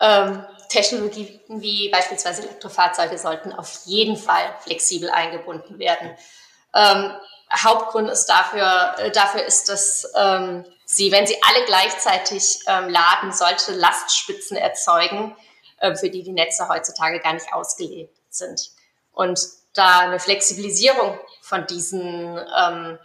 Ähm, 0.00 0.38
Technologien 0.74 1.40
wie 1.48 1.88
beispielsweise 1.90 2.42
Elektrofahrzeuge 2.42 3.16
sollten 3.16 3.52
auf 3.52 3.82
jeden 3.84 4.16
Fall 4.16 4.54
flexibel 4.60 5.08
eingebunden 5.08 5.78
werden. 5.78 6.10
Ähm, 6.74 7.12
Hauptgrund 7.52 8.10
ist 8.10 8.26
dafür, 8.26 8.94
äh, 8.98 9.10
dafür 9.12 9.44
ist, 9.44 9.68
dass 9.68 10.10
ähm, 10.16 10.64
sie, 10.84 11.12
wenn 11.12 11.26
sie 11.26 11.36
alle 11.42 11.64
gleichzeitig 11.66 12.58
ähm, 12.66 12.88
laden, 12.88 13.32
solche 13.32 13.72
Lastspitzen 13.72 14.56
erzeugen, 14.56 15.36
äh, 15.78 15.94
für 15.94 16.10
die 16.10 16.24
die 16.24 16.32
Netze 16.32 16.68
heutzutage 16.68 17.20
gar 17.20 17.34
nicht 17.34 17.52
ausgelegt 17.52 18.16
sind. 18.30 18.70
Und 19.12 19.40
da 19.74 20.00
eine 20.00 20.18
Flexibilisierung 20.18 21.18
von 21.42 21.66
diesen 21.66 22.36
ähm, 22.58 22.98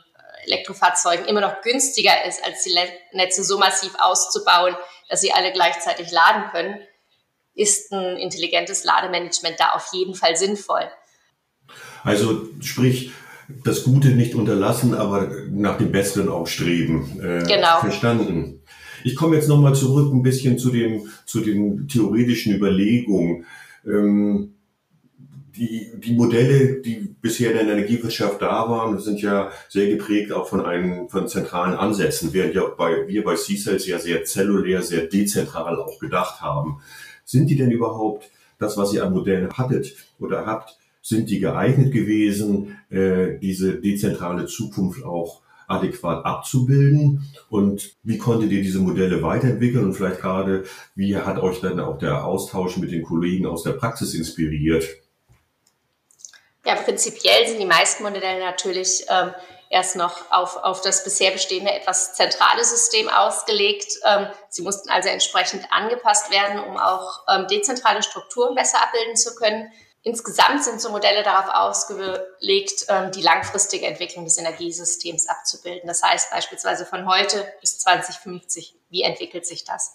Elektrofahrzeugen 0.46 1.26
immer 1.26 1.42
noch 1.42 1.62
günstiger 1.62 2.26
ist, 2.26 2.44
als 2.44 2.64
die 2.64 2.76
Netze 3.12 3.44
so 3.44 3.60
massiv 3.60 3.94
auszubauen, 4.00 4.76
dass 5.10 5.22
sie 5.22 5.32
alle 5.32 5.52
gleichzeitig 5.52 6.12
laden 6.12 6.50
können, 6.52 6.88
ist 7.60 7.92
ein 7.92 8.18
intelligentes 8.18 8.84
Lademanagement 8.84 9.56
da 9.60 9.72
auf 9.74 9.90
jeden 9.94 10.16
Fall 10.16 10.36
sinnvoll. 10.38 10.88
Also 12.04 12.48
sprich, 12.62 13.12
das 13.64 13.84
Gute 13.84 14.10
nicht 14.10 14.36
unterlassen, 14.36 14.94
aber 14.94 15.30
nach 15.50 15.78
dem 15.78 15.92
Besseren 15.92 16.30
auch 16.30 16.48
streben. 16.48 17.20
Äh, 17.20 17.46
genau. 17.48 17.80
Verstanden. 17.80 18.62
Ich 19.04 19.16
komme 19.16 19.36
jetzt 19.36 19.48
nochmal 19.48 19.76
zurück 19.76 20.14
ein 20.14 20.24
bisschen 20.24 20.58
zu, 20.58 20.72
dem, 20.72 21.10
zu 21.26 21.42
den 21.42 21.88
theoretischen 21.88 22.56
Überlegungen. 22.56 23.46
Ähm, 23.86 24.54
die, 25.56 25.92
die 25.98 26.14
Modelle, 26.14 26.82
die 26.82 27.16
bisher 27.22 27.52
in 27.52 27.68
der 27.68 27.76
Energiewirtschaft 27.76 28.42
da 28.42 28.70
waren, 28.70 29.00
sind 29.00 29.22
ja 29.22 29.52
sehr 29.68 29.90
geprägt 29.90 30.32
auch 30.32 30.48
von 30.48 30.66
einem, 30.66 31.10
von 31.10 31.28
zentralen 31.28 31.74
Ansätzen, 31.76 32.34
während 32.34 32.56
ja 32.56 32.64
bei, 32.66 33.08
wir 33.08 33.24
bei 33.24 33.36
C-Cells 33.36 33.86
ja 33.88 34.00
sehr 34.00 34.24
zellulär, 34.24 34.82
sehr 34.84 35.08
dezentral 35.08 35.78
auch 35.80 36.00
gedacht 36.00 36.42
haben. 36.42 36.82
Sind 37.30 37.48
die 37.48 37.56
denn 37.56 37.70
überhaupt 37.70 38.32
das, 38.58 38.76
was 38.76 38.92
ihr 38.92 39.06
an 39.06 39.14
Modellen 39.14 39.52
hattet 39.56 39.94
oder 40.20 40.48
habt, 40.48 40.80
sind 41.04 41.30
die 41.30 41.40
geeignet 41.40 41.94
gewesen, 41.94 42.80
äh, 42.90 43.38
diese 43.38 43.76
dezentrale 43.80 44.48
Zukunft 44.48 45.06
auch 45.06 45.42
adäquat 45.68 46.26
abzubilden? 46.26 47.32
Und 47.48 47.94
wie 48.02 48.18
konntet 48.18 48.52
ihr 48.52 48.64
diese 48.64 48.80
Modelle 48.80 49.22
weiterentwickeln? 49.22 49.86
Und 49.86 49.94
vielleicht 49.94 50.22
gerade, 50.22 50.64
wie 50.96 51.16
hat 51.16 51.38
euch 51.38 51.62
dann 51.62 51.80
auch 51.80 52.00
der 52.00 52.26
Austausch 52.26 52.78
mit 52.78 52.92
den 52.92 53.04
Kollegen 53.04 53.46
aus 53.46 53.62
der 53.62 53.74
Praxis 53.74 54.16
inspiriert? 54.16 54.88
Ja, 56.66 56.74
prinzipiell 56.78 57.48
sind 57.48 57.60
die 57.60 57.68
meisten 57.68 58.02
Modelle 58.02 58.40
natürlich 58.40 59.06
ähm, 59.08 59.30
erst 59.70 59.96
noch 59.96 60.32
auf, 60.32 60.58
auf 60.58 60.82
das 60.82 61.04
bisher 61.04 61.32
bestehende 61.32 61.72
etwas 61.72 62.16
zentrale 62.16 62.66
System 62.66 63.08
ausgelegt. 63.08 63.94
Ähm, 64.04 64.28
sie 64.50 64.64
mussten 64.64 64.90
also 64.90 65.10
entsprechend 65.10 65.72
angepasst 65.72 66.32
werden, 66.32 66.64
um 66.64 66.78
auch 66.78 67.24
ähm, 67.30 67.48
dezentrale 67.48 68.02
Strukturen 68.02 68.56
besser 68.56 68.82
abbilden 68.82 69.16
zu 69.16 69.36
können. 69.36 69.72
Insgesamt 70.02 70.64
sind 70.64 70.82
so 70.82 70.90
Modelle 70.90 71.24
darauf 71.24 71.54
ausgelegt, 71.54 72.86
ähm, 72.88 73.12
die 73.12 73.22
langfristige 73.22 73.86
Entwicklung 73.86 74.26
des 74.26 74.38
Energiesystems 74.38 75.28
abzubilden. 75.28 75.88
Das 75.88 76.02
heißt 76.02 76.32
beispielsweise 76.32 76.86
von 76.86 77.08
heute 77.08 77.46
bis 77.62 77.78
2050, 77.80 78.76
wie 78.90 79.04
entwickelt 79.04 79.46
sich 79.46 79.66
das? 79.66 79.94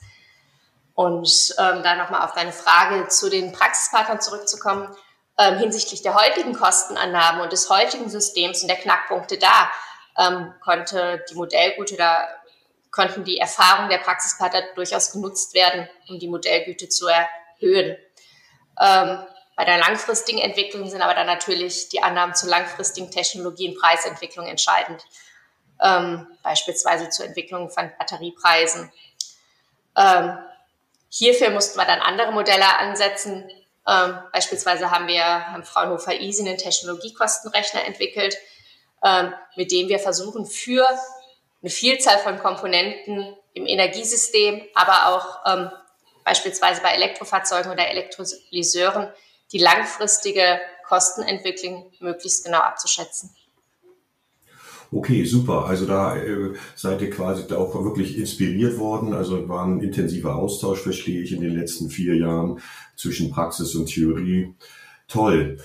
Und 0.95 1.55
ähm, 1.59 1.83
da 1.83 1.97
nochmal 1.97 2.25
auf 2.25 2.35
deine 2.35 2.53
Frage 2.53 3.09
zu 3.09 3.29
den 3.29 3.51
Praxispartnern 3.51 4.21
zurückzukommen 4.21 4.95
ähm, 5.39 5.59
hinsichtlich 5.59 6.03
der 6.03 6.15
heutigen 6.15 6.55
Kostenannahmen 6.55 7.43
und 7.43 7.53
des 7.53 7.69
heutigen 7.71 8.09
Systems 8.09 8.63
und 8.63 8.69
der 8.69 8.77
Knackpunkte 8.77 9.39
da, 9.39 9.71
ähm, 10.17 10.55
konnte 10.61 11.25
die 11.31 11.35
Modellgüte 11.35 11.97
da 11.97 12.29
konnten 12.95 13.25
die 13.25 13.39
Erfahrungen 13.39 13.91
der 13.91 13.99
Praxispartner 13.99 14.63
durchaus 14.77 15.11
genutzt 15.11 15.53
werden, 15.53 15.89
um 16.09 16.21
die 16.21 16.29
Modellgüte 16.29 16.89
zu 16.89 17.09
erhöhen. 17.09 17.97
Ähm, 18.81 19.19
bei 19.57 19.65
der 19.65 19.79
langfristigen 19.79 20.39
Entwicklung 20.39 20.89
sind 20.89 21.03
aber 21.03 21.15
dann 21.15 21.27
natürlich 21.27 21.89
die 21.89 22.03
Annahmen 22.03 22.37
zur 22.37 22.51
langfristigen 22.51 23.11
Technologie- 23.11 23.69
und 23.69 23.81
Preisentwicklung 23.81 24.47
entscheidend, 24.47 25.05
ähm, 25.83 26.27
beispielsweise 26.45 27.11
zur 27.11 27.27
Entwicklung 27.27 27.69
von 27.69 27.91
Batteriepreisen. 27.99 28.93
Ähm, 29.97 30.39
hierfür 31.09 31.51
mussten 31.51 31.79
wir 31.79 31.87
dann 31.87 32.01
andere 32.01 32.31
Modelle 32.31 32.79
ansetzen, 32.79 33.51
ähm, 33.87 34.19
beispielsweise 34.33 34.91
haben 34.91 35.09
wir 35.09 35.25
haben 35.25 35.65
Fraunhofer 35.65 36.15
Easy 36.21 36.47
einen 36.47 36.59
Technologiekostenrechner 36.59 37.85
entwickelt, 37.85 38.37
ähm, 39.05 39.35
mit 39.57 39.71
dem 39.71 39.89
wir 39.89 39.99
versuchen, 39.99 40.47
für 40.47 40.87
eine 41.63 41.71
Vielzahl 41.71 42.19
von 42.19 42.39
Komponenten 42.39 43.37
im 43.53 43.67
Energiesystem, 43.67 44.63
aber 44.75 45.09
auch 45.09 45.53
ähm, 45.53 45.71
beispielsweise 46.25 46.83
bei 46.83 46.91
Elektrofahrzeugen 46.91 47.71
oder 47.71 47.89
Elektrolyseuren 47.89 49.13
die 49.53 49.59
langfristige 49.59 50.61
Kostenentwicklung 50.87 51.93
möglichst 52.01 52.45
genau 52.45 52.59
abzuschätzen. 52.59 53.35
Okay, 54.95 55.25
super. 55.25 55.67
Also 55.67 55.87
da 55.87 56.17
äh, 56.17 56.53
seid 56.77 57.03
ihr 57.03 57.11
quasi 57.11 57.53
auch 57.53 57.75
wirklich 57.85 58.17
inspiriert 58.17 58.79
worden. 58.79 59.13
Also 59.13 59.49
war 59.49 59.67
ein 59.67 59.81
intensiver 59.81 60.37
Austausch, 60.37 60.79
verstehe 60.79 61.21
ich, 61.21 61.33
in 61.33 61.41
den 61.41 61.57
letzten 61.59 61.91
vier 61.91 62.15
Jahren 62.15 62.61
zwischen 62.95 63.33
Praxis 63.33 63.75
und 63.75 63.87
Theorie. 63.87 64.55
Toll. 65.09 65.59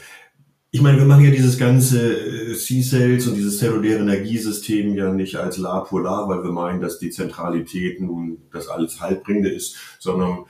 Ich 0.72 0.82
meine, 0.82 0.98
wir 0.98 1.06
machen 1.06 1.26
ja 1.26 1.30
dieses 1.30 1.60
ganze 1.60 2.12
äh, 2.12 2.56
C-Cells 2.56 3.28
und 3.28 3.36
dieses 3.36 3.60
zelluläre 3.60 4.00
Energiesystem 4.00 4.96
ja 4.96 5.14
nicht 5.14 5.36
als 5.36 5.58
La 5.58 5.82
Polar, 5.82 6.28
weil 6.28 6.44
wir 6.44 6.52
meinen, 6.52 6.82
dass 6.82 6.98
die 6.98 7.12
Zentralität 7.12 8.02
nun 8.02 8.40
das 8.52 8.68
alles 8.68 9.00
Haltbringende 9.00 9.50
ist, 9.50 9.76
sondern 10.00 10.46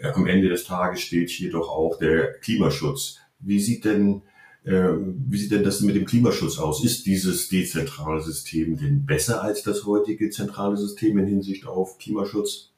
äh, 0.00 0.08
am 0.08 0.26
Ende 0.26 0.48
des 0.48 0.64
Tages 0.64 1.02
steht 1.02 1.28
hier 1.28 1.50
doch 1.50 1.68
auch 1.68 1.98
der 1.98 2.32
Klimaschutz. 2.40 3.18
Wie 3.40 3.60
sieht 3.60 3.84
denn 3.84 4.22
wie 4.64 5.38
sieht 5.38 5.50
denn 5.50 5.64
das 5.64 5.80
mit 5.80 5.96
dem 5.96 6.06
Klimaschutz 6.06 6.58
aus? 6.58 6.84
Ist 6.84 7.04
dieses 7.06 7.48
dezentrale 7.48 8.20
System 8.20 8.76
denn 8.76 9.04
besser 9.04 9.42
als 9.42 9.64
das 9.64 9.84
heutige 9.86 10.30
zentrale 10.30 10.76
System 10.76 11.18
in 11.18 11.26
Hinsicht 11.26 11.66
auf 11.66 11.98
Klimaschutz? 11.98 12.68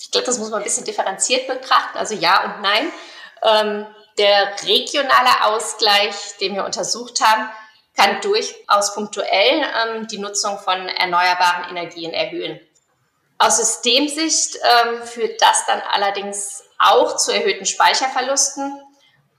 Ich 0.00 0.10
glaube, 0.10 0.26
das 0.26 0.38
muss 0.38 0.50
man 0.50 0.60
ein 0.60 0.64
bisschen 0.64 0.84
differenziert 0.84 1.46
betrachten. 1.46 1.98
Also 1.98 2.14
ja 2.14 2.44
und 2.44 2.62
nein. 2.62 2.88
Ähm, 3.42 3.86
der 4.16 4.54
regionale 4.66 5.44
Ausgleich, 5.44 6.14
den 6.40 6.54
wir 6.54 6.64
untersucht 6.64 7.20
haben, 7.20 7.50
kann 7.96 8.20
durchaus 8.22 8.94
punktuell 8.94 9.62
ähm, 9.62 10.06
die 10.08 10.18
Nutzung 10.18 10.58
von 10.58 10.88
erneuerbaren 10.88 11.70
Energien 11.70 12.12
erhöhen. 12.12 12.60
Aus 13.38 13.58
Systemsicht 13.58 14.56
ähm, 14.56 15.02
führt 15.02 15.42
das 15.42 15.66
dann 15.66 15.80
allerdings 15.92 16.62
auch 16.78 17.16
zu 17.16 17.32
erhöhten 17.32 17.66
Speicherverlusten 17.66 18.80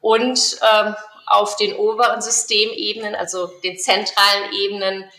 und 0.02 0.60
ähm, 0.62 0.96
auf 1.26 1.56
den 1.56 1.76
oberen 1.76 2.22
Systemebenen, 2.22 3.16
also 3.16 3.48
den 3.64 3.78
zentralen 3.78 4.54
Ebenen, 4.54 5.10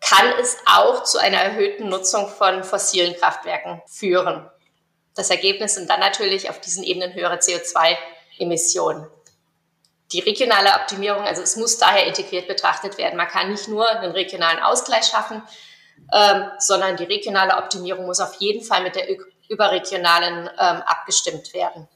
kann 0.00 0.32
es 0.40 0.56
auch 0.66 1.02
zu 1.04 1.18
einer 1.18 1.38
erhöhten 1.38 1.88
Nutzung 1.88 2.28
von 2.28 2.62
fossilen 2.62 3.16
Kraftwerken 3.16 3.82
führen. 3.86 4.48
Das 5.14 5.30
Ergebnis 5.30 5.74
sind 5.74 5.90
dann 5.90 6.00
natürlich 6.00 6.48
auf 6.48 6.60
diesen 6.60 6.84
Ebenen 6.84 7.14
höhere 7.14 7.38
CO2 7.38 7.96
Emissionen. 8.38 9.08
Die 10.12 10.20
regionale 10.20 10.70
Optimierung, 10.80 11.24
also 11.24 11.42
es 11.42 11.56
muss 11.56 11.76
daher 11.76 12.06
integriert 12.06 12.46
betrachtet 12.46 12.96
werden. 12.96 13.16
Man 13.16 13.28
kann 13.28 13.50
nicht 13.50 13.68
nur 13.68 13.88
einen 13.88 14.12
regionalen 14.12 14.62
Ausgleich 14.62 15.04
schaffen, 15.04 15.42
ähm, 16.12 16.44
sondern 16.58 16.96
die 16.96 17.04
regionale 17.04 17.56
Optimierung 17.56 18.06
muss 18.06 18.20
auf 18.20 18.34
jeden 18.38 18.64
Fall 18.64 18.82
mit 18.82 18.94
der 18.94 19.08
überregionalen 19.48 20.48
ähm, 20.48 20.82
abgestimmt 20.86 21.52
werden. 21.52 21.88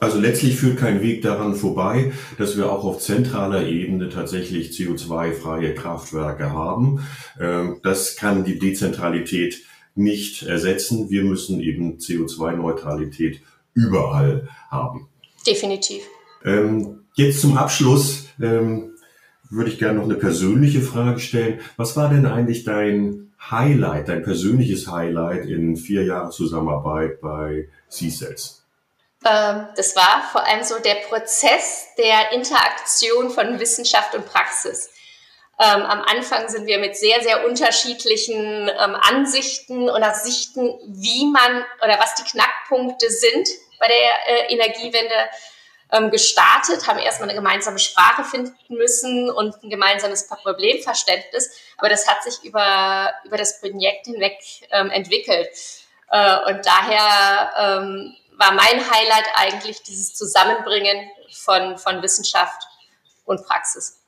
Also 0.00 0.18
letztlich 0.18 0.56
führt 0.56 0.78
kein 0.78 1.02
Weg 1.02 1.20
daran 1.20 1.54
vorbei, 1.54 2.12
dass 2.38 2.56
wir 2.56 2.72
auch 2.72 2.84
auf 2.84 3.00
zentraler 3.00 3.66
Ebene 3.66 4.08
tatsächlich 4.08 4.70
CO2-freie 4.70 5.74
Kraftwerke 5.74 6.52
haben. 6.52 7.06
Ähm, 7.38 7.80
das 7.82 8.16
kann 8.16 8.44
die 8.44 8.58
Dezentralität 8.58 9.62
nicht 9.94 10.42
ersetzen. 10.42 11.10
Wir 11.10 11.22
müssen 11.22 11.60
eben 11.60 11.98
CO2-Neutralität 11.98 13.42
überall 13.74 14.48
haben. 14.70 15.08
Definitiv. 15.46 16.02
Ähm, 16.46 17.00
jetzt 17.14 17.42
zum 17.42 17.58
Abschluss 17.58 18.28
ähm, 18.40 18.92
würde 19.50 19.70
ich 19.70 19.78
gerne 19.78 19.98
noch 19.98 20.06
eine 20.06 20.14
persönliche 20.14 20.80
Frage 20.80 21.20
stellen. 21.20 21.60
Was 21.76 21.96
war 21.98 22.08
denn 22.08 22.24
eigentlich 22.24 22.64
dein 22.64 23.32
Highlight, 23.50 24.08
dein 24.08 24.22
persönliches 24.22 24.90
Highlight 24.90 25.44
in 25.44 25.76
vier 25.76 26.04
Jahren 26.04 26.30
Zusammenarbeit 26.30 27.20
bei 27.20 27.68
C-Cells? 27.88 28.59
Ähm, 29.24 29.68
das 29.76 29.94
war 29.96 30.28
vor 30.32 30.44
allem 30.46 30.62
so 30.62 30.78
der 30.78 30.96
Prozess 30.96 31.88
der 31.98 32.32
Interaktion 32.32 33.30
von 33.30 33.60
Wissenschaft 33.60 34.14
und 34.14 34.26
Praxis. 34.26 34.90
Ähm, 35.58 35.82
am 35.82 36.00
Anfang 36.02 36.48
sind 36.48 36.66
wir 36.66 36.78
mit 36.78 36.96
sehr, 36.96 37.22
sehr 37.22 37.44
unterschiedlichen 37.44 38.68
ähm, 38.68 38.96
Ansichten 38.96 39.90
und 39.90 40.16
Sichten, 40.16 40.78
wie 40.86 41.26
man 41.26 41.64
oder 41.84 41.98
was 41.98 42.14
die 42.14 42.22
Knackpunkte 42.22 43.10
sind 43.10 43.46
bei 43.78 43.88
der 43.88 44.48
äh, 44.48 44.54
Energiewende 44.54 45.14
ähm, 45.92 46.10
gestartet, 46.10 46.86
haben 46.86 46.98
erstmal 46.98 47.28
eine 47.28 47.36
gemeinsame 47.36 47.78
Sprache 47.78 48.24
finden 48.24 48.56
müssen 48.68 49.30
und 49.30 49.62
ein 49.62 49.68
gemeinsames 49.68 50.28
Problemverständnis. 50.28 51.50
Aber 51.76 51.90
das 51.90 52.08
hat 52.08 52.22
sich 52.22 52.42
über, 52.42 53.12
über 53.24 53.36
das 53.36 53.60
Projekt 53.60 54.06
hinweg 54.06 54.38
ähm, 54.70 54.90
entwickelt. 54.90 55.48
Äh, 56.10 56.36
und 56.46 56.64
daher 56.64 57.52
ähm, 57.58 58.16
war 58.40 58.52
mein 58.54 58.80
Highlight 58.80 59.26
eigentlich 59.36 59.82
dieses 59.82 60.14
Zusammenbringen 60.14 60.96
von, 61.30 61.76
von 61.76 62.02
Wissenschaft 62.02 62.62
und 63.24 63.44
Praxis. 63.44 63.98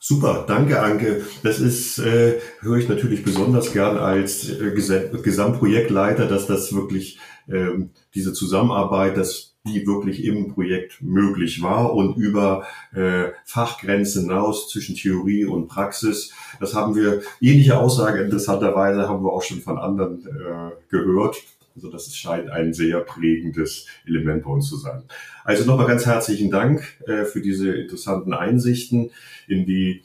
Super, 0.00 0.44
danke 0.46 0.82
Anke. 0.82 1.24
Das 1.42 1.60
ist, 1.60 1.98
äh, 1.98 2.40
höre 2.60 2.76
ich 2.76 2.88
natürlich 2.88 3.24
besonders 3.24 3.72
gern 3.72 3.96
als 3.96 4.50
äh, 4.50 4.72
Gesamtprojektleiter, 4.72 6.26
dass 6.26 6.46
das 6.46 6.74
wirklich 6.74 7.18
ähm, 7.48 7.90
diese 8.14 8.34
Zusammenarbeit, 8.34 9.16
dass 9.16 9.54
die 9.66 9.86
wirklich 9.86 10.22
im 10.24 10.52
Projekt 10.52 11.00
möglich 11.00 11.62
war 11.62 11.94
und 11.94 12.18
über 12.18 12.66
äh, 12.92 13.30
Fachgrenzen 13.44 14.24
hinaus 14.24 14.68
zwischen 14.68 14.94
Theorie 14.94 15.46
und 15.46 15.68
Praxis. 15.68 16.32
Das 16.60 16.74
haben 16.74 16.94
wir, 16.94 17.22
ähnliche 17.40 17.78
Aussage 17.78 18.20
interessanterweise 18.22 19.08
haben 19.08 19.24
wir 19.24 19.32
auch 19.32 19.42
schon 19.42 19.62
von 19.62 19.78
anderen 19.78 20.26
äh, 20.26 20.72
gehört. 20.90 21.36
Also 21.74 21.90
das 21.90 22.14
scheint 22.14 22.50
ein 22.50 22.72
sehr 22.72 23.00
prägendes 23.00 23.86
Element 24.06 24.44
bei 24.44 24.50
uns 24.50 24.68
zu 24.68 24.76
sein. 24.76 25.02
Also 25.44 25.64
nochmal 25.64 25.88
ganz 25.88 26.06
herzlichen 26.06 26.50
Dank 26.50 26.84
äh, 27.06 27.24
für 27.24 27.40
diese 27.40 27.74
interessanten 27.74 28.32
Einsichten 28.32 29.10
in 29.48 29.66
die 29.66 30.02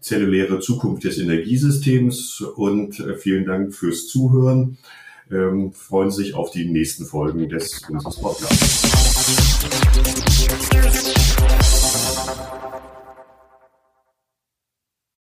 zelluläre 0.00 0.60
Zukunft 0.60 1.04
des 1.04 1.18
Energiesystems 1.18 2.40
und 2.40 3.00
äh, 3.00 3.16
vielen 3.16 3.44
Dank 3.44 3.74
fürs 3.74 4.08
Zuhören. 4.08 4.78
Ähm, 5.30 5.72
freuen 5.72 6.10
sich 6.10 6.34
auf 6.34 6.50
die 6.50 6.64
nächsten 6.64 7.04
Folgen 7.04 7.48
des 7.48 7.82
unseres 7.88 8.16
Podcasts. 8.16 8.80